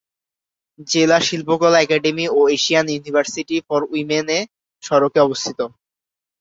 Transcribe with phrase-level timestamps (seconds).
[0.87, 4.39] জেলা শিল্পকলা একাডেমি ও এশিয়ান ইউনিভার্সিটি ফর উইমেন এ
[4.83, 5.59] সড়কে অবস্থিত।